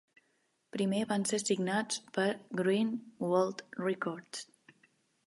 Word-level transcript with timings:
Primer 0.77 1.01
van 1.11 1.25
ser 1.31 1.39
signats 1.41 1.99
per 2.17 2.25
Green 2.63 2.91
World 3.27 3.63
Records. 3.83 4.43